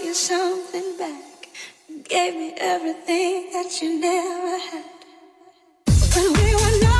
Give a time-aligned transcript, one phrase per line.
[0.00, 1.48] give you something back.
[1.88, 4.84] You gave me everything that you never had.
[6.14, 6.99] When we were not.